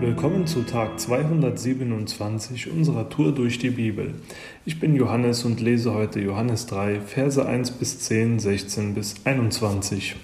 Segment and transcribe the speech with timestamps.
[0.00, 4.14] Willkommen zu Tag 227 unserer Tour durch die Bibel.
[4.64, 10.14] Ich bin Johannes und lese heute Johannes 3, Verse 1 bis 10, 16 bis 21.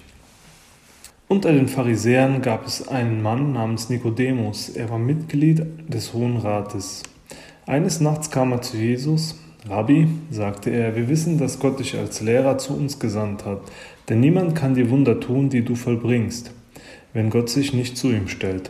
[1.27, 4.69] Unter den Pharisäern gab es einen Mann namens Nikodemus.
[4.69, 7.03] Er war Mitglied des Hohen Rates.
[7.65, 9.37] Eines Nachts kam er zu Jesus.
[9.67, 13.59] Rabbi, sagte er, wir wissen, dass Gott dich als Lehrer zu uns gesandt hat,
[14.07, 16.51] denn niemand kann die Wunder tun, die du vollbringst,
[17.11, 18.69] wenn Gott sich nicht zu ihm stellt.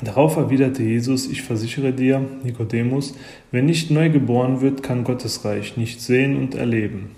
[0.00, 3.14] Darauf erwiderte Jesus, ich versichere dir, Nikodemus,
[3.50, 7.10] wer nicht neu geboren wird, kann Gottes Reich nicht sehen und erleben.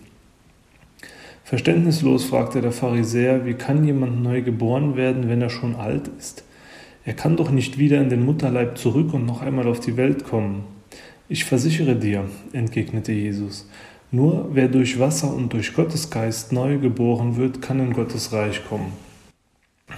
[1.44, 6.44] Verständnislos fragte der Pharisäer, wie kann jemand neu geboren werden, wenn er schon alt ist?
[7.04, 10.24] Er kann doch nicht wieder in den Mutterleib zurück und noch einmal auf die Welt
[10.24, 10.64] kommen.
[11.28, 13.68] Ich versichere dir, entgegnete Jesus,
[14.10, 18.66] nur wer durch Wasser und durch Gottes Geist neu geboren wird, kann in Gottes Reich
[18.66, 18.92] kommen.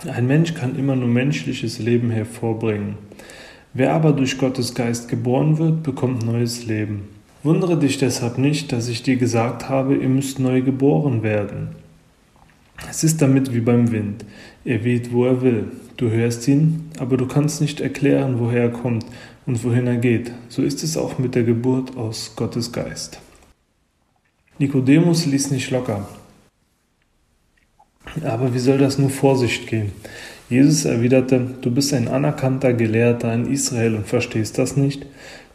[0.04, 2.96] Ein Mensch kann immer nur menschliches Leben hervorbringen.
[3.72, 7.08] Wer aber durch Gottes Geist geboren wird, bekommt neues Leben.
[7.42, 11.68] Wundere dich deshalb nicht, dass ich dir gesagt habe, ihr müsst neu geboren werden.
[12.90, 14.24] Es ist damit wie beim Wind.
[14.64, 15.64] Er weht, wo er will.
[15.96, 19.06] Du hörst ihn, aber du kannst nicht erklären, woher er kommt
[19.46, 20.32] und wohin er geht.
[20.48, 23.18] So ist es auch mit der Geburt aus Gottes Geist.
[24.58, 26.08] Nikodemus ließ nicht locker.
[28.24, 29.92] Aber wie soll das nur Vorsicht gehen?
[30.48, 35.04] Jesus erwiderte, du bist ein anerkannter Gelehrter in Israel und verstehst das nicht?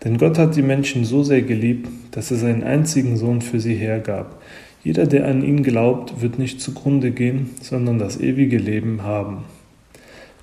[0.03, 3.75] Denn Gott hat die Menschen so sehr geliebt, dass er seinen einzigen Sohn für sie
[3.75, 4.41] hergab.
[4.83, 9.45] Jeder, der an ihn glaubt, wird nicht zugrunde gehen, sondern das ewige Leben haben.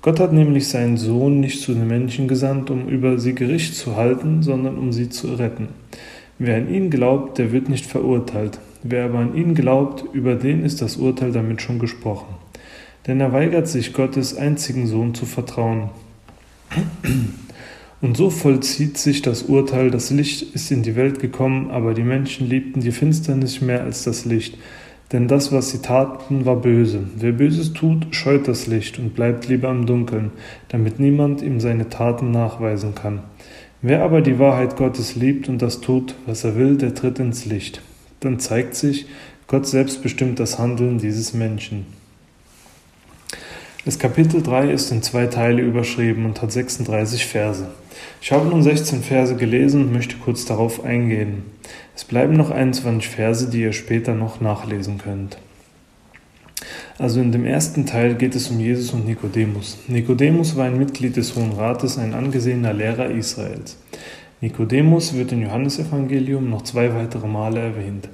[0.01, 3.97] Gott hat nämlich seinen Sohn nicht zu den Menschen gesandt, um über sie Gericht zu
[3.97, 5.67] halten, sondern um sie zu retten.
[6.37, 8.59] Wer an ihn glaubt, der wird nicht verurteilt.
[8.83, 12.35] Wer aber an ihn glaubt, über den ist das Urteil damit schon gesprochen.
[13.07, 15.89] Denn er weigert sich, Gottes einzigen Sohn zu vertrauen.
[18.01, 22.03] Und so vollzieht sich das Urteil, das Licht ist in die Welt gekommen, aber die
[22.03, 24.57] Menschen liebten die Finsternis mehr als das Licht.
[25.11, 27.01] Denn das, was sie taten, war böse.
[27.17, 30.31] Wer Böses tut, scheut das Licht und bleibt lieber im Dunkeln,
[30.69, 33.23] damit niemand ihm seine Taten nachweisen kann.
[33.81, 37.45] Wer aber die Wahrheit Gottes liebt und das tut, was er will, der tritt ins
[37.45, 37.81] Licht.
[38.19, 39.07] Dann zeigt sich,
[39.47, 41.85] Gott selbst bestimmt das Handeln dieses Menschen.
[43.85, 47.67] Das Kapitel 3 ist in zwei Teile überschrieben und hat 36 Verse.
[48.21, 51.43] Ich habe nun 16 Verse gelesen und möchte kurz darauf eingehen.
[51.95, 55.37] Es bleiben noch 21 Verse, die ihr später noch nachlesen könnt.
[56.97, 59.77] Also in dem ersten Teil geht es um Jesus und Nikodemus.
[59.87, 63.77] Nikodemus war ein Mitglied des Hohen Rates, ein angesehener Lehrer Israels.
[64.41, 68.07] Nikodemus wird im Johannesevangelium noch zwei weitere Male erwähnt,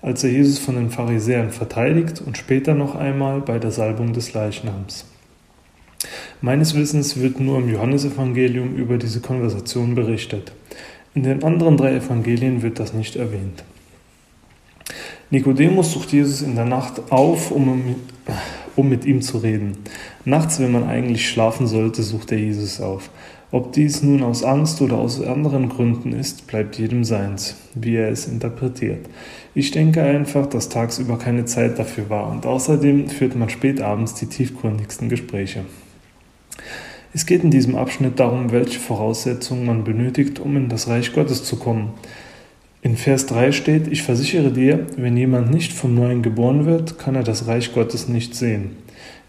[0.00, 4.32] als er Jesus von den Pharisäern verteidigt und später noch einmal bei der Salbung des
[4.32, 5.06] Leichnams.
[6.40, 10.52] Meines Wissens wird nur im Johannesevangelium über diese Konversation berichtet.
[11.16, 13.64] In den anderen drei Evangelien wird das nicht erwähnt.
[15.30, 17.96] Nikodemus sucht Jesus in der Nacht auf, um,
[18.76, 19.78] um mit ihm zu reden.
[20.24, 23.10] Nachts, wenn man eigentlich schlafen sollte, sucht er Jesus auf.
[23.52, 28.08] Ob dies nun aus Angst oder aus anderen Gründen ist, bleibt jedem seins, wie er
[28.08, 29.06] es interpretiert.
[29.54, 34.14] Ich denke einfach, dass tagsüber keine Zeit dafür war und außerdem führt man spät abends
[34.14, 35.64] die tiefgründigsten Gespräche.
[37.14, 41.44] Es geht in diesem Abschnitt darum, welche Voraussetzungen man benötigt, um in das Reich Gottes
[41.44, 41.90] zu kommen.
[42.82, 47.14] In Vers 3 steht, ich versichere dir, wenn jemand nicht vom Neuen geboren wird, kann
[47.14, 48.76] er das Reich Gottes nicht sehen.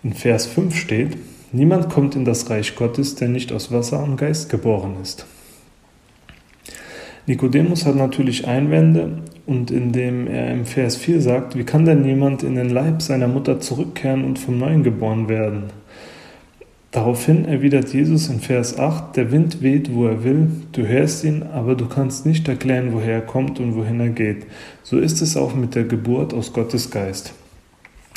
[0.03, 1.17] In Vers 5 steht,
[1.51, 5.25] niemand kommt in das Reich Gottes, der nicht aus Wasser und Geist geboren ist.
[7.25, 12.41] Nikodemus hat natürlich Einwände und indem er im Vers 4 sagt, wie kann denn jemand
[12.41, 15.63] in den Leib seiner Mutter zurückkehren und vom Neuen geboren werden?
[16.91, 21.43] Daraufhin erwidert Jesus in Vers 8, der Wind weht, wo er will, du hörst ihn,
[21.43, 24.45] aber du kannst nicht erklären, woher er kommt und wohin er geht.
[24.83, 27.33] So ist es auch mit der Geburt aus Gottes Geist.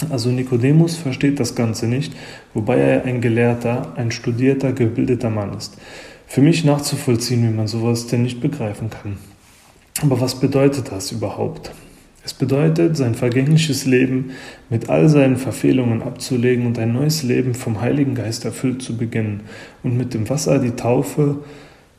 [0.08, 2.14] Also Nikodemus versteht das Ganze nicht,
[2.54, 5.76] wobei er ein gelehrter, ein studierter, gebildeter Mann ist.
[6.26, 9.18] Für mich nachzuvollziehen, wie man sowas denn nicht begreifen kann.
[10.00, 11.72] Aber was bedeutet das überhaupt?
[12.24, 14.32] Es bedeutet, sein vergängliches Leben
[14.68, 19.42] mit all seinen Verfehlungen abzulegen und ein neues Leben vom Heiligen Geist erfüllt zu beginnen
[19.82, 21.38] und mit dem Wasser die Taufe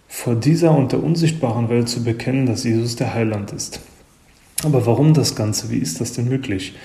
[0.07, 3.81] vor dieser und der unsichtbaren Welt zu bekennen, dass Jesus der Heiland ist.
[4.63, 5.71] Aber warum das Ganze?
[5.71, 6.75] Wie ist das denn möglich?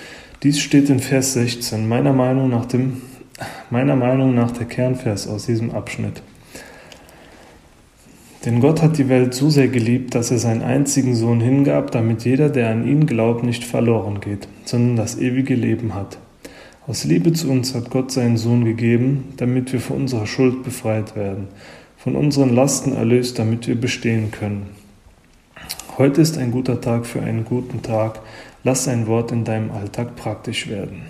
[0.43, 3.01] Dies steht in Vers 16, meiner Meinung nach, dem,
[3.71, 6.23] meiner Meinung nach der Kernvers aus diesem Abschnitt.
[8.45, 12.25] Denn Gott hat die Welt so sehr geliebt, dass er seinen einzigen Sohn hingab, damit
[12.25, 16.19] jeder, der an ihn glaubt, nicht verloren geht, sondern das ewige Leben hat.
[16.87, 21.17] Aus Liebe zu uns hat Gott seinen Sohn gegeben, damit wir von unserer Schuld befreit
[21.17, 21.49] werden.
[21.97, 24.67] von unseren Lasten erlöst, damit wir bestehen können.
[25.99, 28.21] Heute ist ein guter Tag für einen guten Tag.
[28.67, 31.03] Lass sein Wort in deinem Alltag praktisch werden.